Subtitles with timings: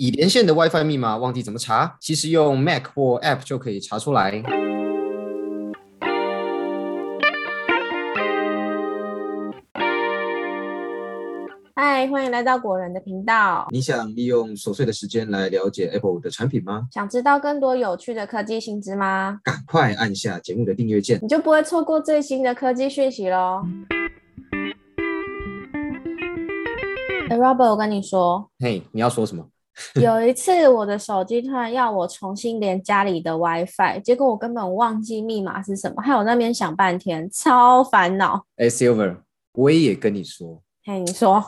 [0.00, 1.96] 已连线的 WiFi 密码忘记怎么查？
[2.00, 4.40] 其实用 Mac 或 App 就可以查出来。
[11.74, 13.66] 嗨，欢迎来到果仁的频道。
[13.72, 16.86] 你想利用琐碎的时间来了解 Apple 的产品吗？
[16.92, 19.40] 想知道更多有趣的科技新知吗？
[19.42, 23.64] 赶快按下节目的订阅键，你就不会错过最新的科技讯息喽。
[27.30, 29.44] 哎，Robert，我跟你说，嘿，你要说什么？
[30.00, 38.44] 有一次我的手机突然要我重新连家里的 WiFi，结果我根本忘记密码是什么，害我那边想半天，超烦恼。
[38.56, 39.18] 哎，Silver，
[39.52, 41.42] 我也跟你说，嘿，你说，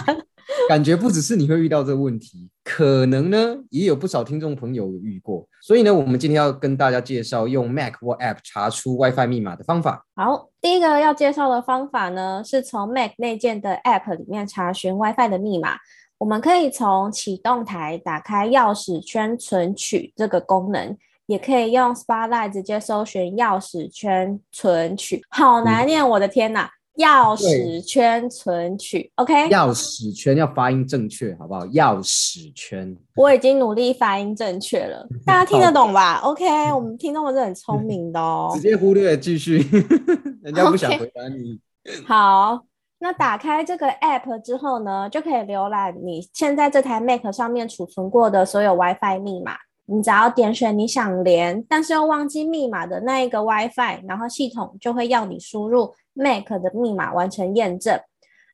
[0.68, 5.46] 感觉不只是你会遇到这个问题，可能呢也有不少听众朋友有遇过。
[5.60, 10.06] 所以呢，我们今天要跟大家介绍用 Mac 或 App 查出 WiFi 密码的方法。
[10.14, 15.76] 好，第一个要介绍的方法呢，是从 Mac 内建的 App 里面查询 WiFi 的密码。
[16.18, 20.96] 我们可以从启动台打开钥匙圈存取这个功能，
[21.26, 25.22] 也可以用 Spotlight 直接搜寻钥匙圈存取。
[25.30, 26.70] 好难念，我的天哪！
[26.96, 29.32] 钥匙圈存取，OK？
[29.50, 31.64] 钥匙圈要发音正确，好不好？
[31.66, 36.44] 钥匙圈，我已经努力发音正确了， 大家听得懂吧？OK？
[36.74, 38.50] 我们听众是很聪明的哦。
[38.52, 39.58] 直接忽略，继续，
[40.42, 41.60] 人家不想回答你。
[42.04, 42.64] 好。
[43.00, 49.52] 那打开这个 app 之后呢，就可以浏览你现在这台 Mac 上面储存过的所有 WiFi 密码。
[49.90, 57.98] 你只要点选你想连，但是又忘记密码的那一个 WiFi，然后系统就会要你输入 Mac 的密码完成验证。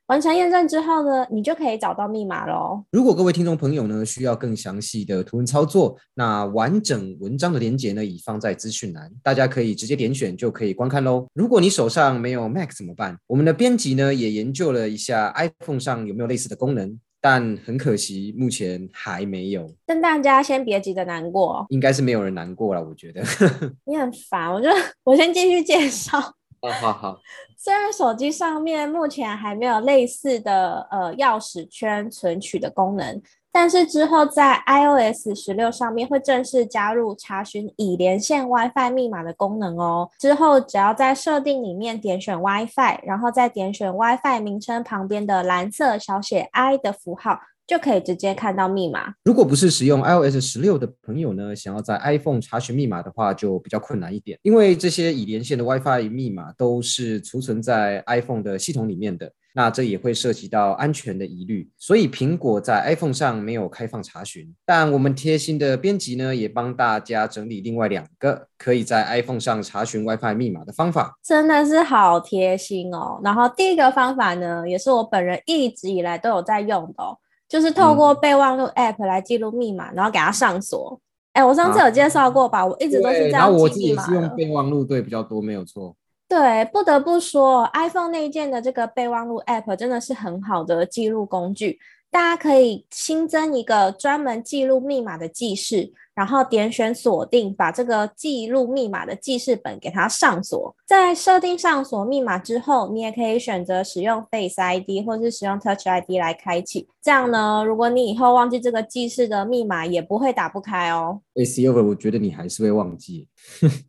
[0.08, 2.84] 完成验证之后呢，你就可以找到密码喽。
[2.90, 11.26] 如果各位听众朋友呢需要更详细的图文操作，那完整文章的连接呢已放在资讯栏，大家可以直接点选就可以观看喽。
[11.32, 13.16] 如果你手上没有 Mac 怎么办？
[13.26, 19.74] 我们的编辑呢也研究了一下 iPhone 上有没有类似的功能，但很可惜目前还没有。
[19.86, 23.22] 但大家先别急着难过，应该是没有人难过了，我觉得。
[23.86, 26.34] 你很烦，我觉得我先继续介绍。
[26.72, 27.18] 好好好，
[27.56, 33.20] 虽然手机上面目前还没有类似的呃钥匙圈存取的功能，
[33.52, 40.10] 但是之后在 iOS 十六上面会正式加入查询已连线 WiFi 密码的功能哦。
[40.18, 47.38] 之后只要在设定里面点选 WiFi，然后再点选 WiFi 名称旁边的蓝色小写 i 的符号。
[47.66, 49.14] 就可以直接看到密码。
[49.24, 64.54] 如果不是使用 iOS 十六的朋友呢，想要在 iPhone 查询密码的话，就比较困难一点，因为这些已连线的 WiFi 密码都是储存在 iPhone 的系统里面的，那这也会涉及到安全的疑虑，所以苹果在 iPhone 上没有开放查询。
[64.66, 73.20] 但我们贴心的编辑呢，也帮大家整理另外两个可以在 iPhone 上查询 WiFi 密码的方法，真的是好贴心哦。
[73.24, 77.16] 然后第一个方法呢，也是我本人一直以来都有在用的哦。
[77.48, 81.00] 就是透过备忘录 App 来记录密码，然后给它上锁。
[81.32, 82.64] 哎，我上次有介绍过吧？
[82.64, 83.62] 我一直都是这样记密码。
[83.62, 85.94] 我自己是用备忘录对比较多，没有错。
[86.28, 91.78] 对，不得不说，iPhone 内建的这个备忘录 App 真的是很好的记录工具。
[92.14, 95.92] 大家可以新增一个专门记录密码的记事。
[96.14, 100.72] 然后点选锁定，把这个记录密码的记事本给它上锁。
[100.86, 106.86] 在设定上锁密码之后，你也可以选择使用 Face ID 或是使用 Touch ID 来开启。
[107.02, 111.20] 这样呢，如果你以后忘记这个记事的密码，也不会打不开哦。
[111.34, 113.26] A C over，我觉得你还是会忘记。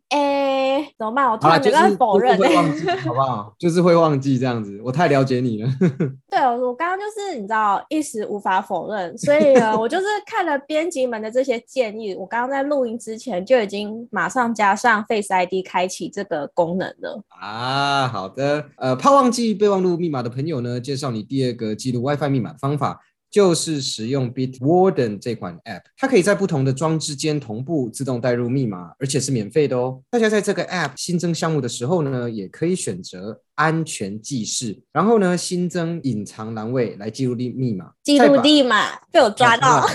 [0.08, 1.30] 哎，怎么办？
[1.30, 3.54] 我突然觉得否认，会 忘记，好不好？
[3.58, 4.80] 就是会忘记这样子。
[4.82, 5.68] 我太了解你了。
[6.30, 12.14] 对，我刚刚就是你知道一时无法否认，所以呢，我就是看了编辑们的这些建议。
[12.14, 18.08] 我刚刚在录音之前就已经马上加上 Face ID 开启这个功能了啊。
[18.08, 23.00] 好的，呃，怕忘记备忘录密码的朋友呢，介绍你第二个记录 WiFi 密码的方法。
[23.36, 30.00] 就是使用 Bitwarden 这款 App，它可以在不同的装置间同步自动带入密码，而且是免费的哦。
[30.08, 37.90] 大家在这个 App 新增项目的时候呢，也可以选择安全记事，然后呢新增隐藏栏位来记录密密码。
[38.02, 39.86] 记录密码被我抓到。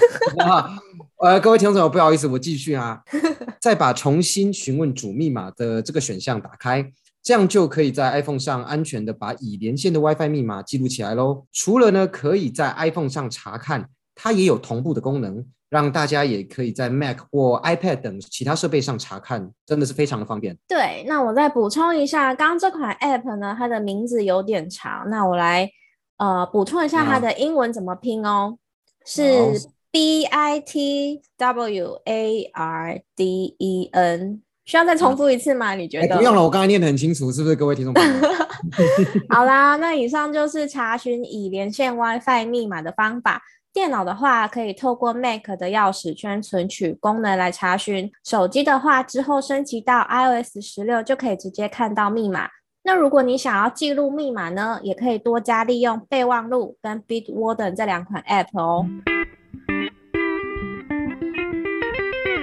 [1.18, 3.02] 呃，各位听众不好意思，我继续啊，
[3.60, 6.92] 再把重新询问主密码的这个选项打开。
[7.24, 11.46] 这样就可以在 iPhone 上安全的把已连线的 WiFi 密码记录起来喽。
[11.52, 20.58] 除了呢，可以在 iPhone 上查看，它也有同步的功能，让大家也可以在 Mac 或 iPad 等其他设备上查看，真的是非常的方便。
[20.68, 25.70] 对，那我再补充一下，刚刚这款 App 呢，它的名字有点长，那我来
[26.18, 28.58] 呃补充一下它的英文怎么拼哦，
[29.06, 34.42] 是 B I T W A R D E N。
[34.72, 35.76] 需要再重复一次吗？
[35.76, 36.16] 你觉得？
[36.16, 38.14] 不用了，我刚才念得很清楚，是不是各位听众朋友？
[39.28, 43.42] 好啦，那以上就是查询已连线 WiFi 密码的方法。
[43.74, 52.48] 电脑的话，可以透过 Mac 的钥匙圈存取功能来查询；手机的话，之后升级到 iOS 十六就可以直接看到密码。
[52.84, 58.86] 那如果你想要记录密码呢，也可以多加利用备忘录跟 Bitwarden 这两款 App 哦。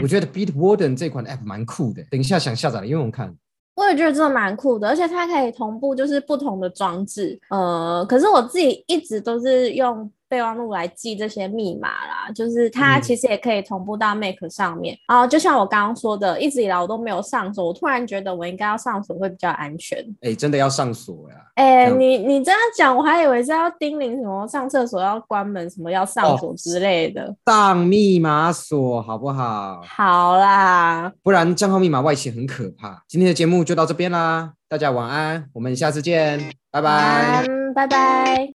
[0.02, 3.34] 我觉得 Beat Warden 这款 App 蛮酷的，等一下想下载了用用看。
[3.74, 7.38] 我也觉得这个蛮酷的，而且它可以同步就是不同的装置。
[7.50, 10.10] 呃，可是我自己一直都是用。
[10.28, 14.96] 备忘录来记这些密码啦，就是它其实也可以同步到 Mac 上面。
[15.08, 19.98] 然后就像我刚刚说的，一直以来我都没有上锁，我突然觉得我应该要上锁会比较安全。
[20.20, 21.36] 哎，真的要上锁呀？
[21.54, 27.34] 哎，你你这样讲，我还以为是要叮咛什么上厕所要关门，什么要上锁之类的。
[27.46, 29.80] 上密码锁好不好？
[29.84, 33.02] 好啦，不然账号密码外泄很可怕。
[33.08, 36.38] 今天的节目就到这边啦，大家晚安，我们下次见，
[36.70, 38.57] 拜拜，拜拜。